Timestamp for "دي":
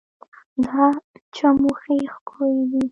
2.69-2.79